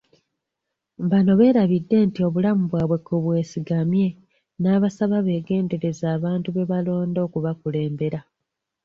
[1.09, 4.07] Bano beerabidde nti obulamu bwabwe kwe bwesigamye
[4.61, 8.19] n'abasaba beegendereze abantu be balonda okubakulembera.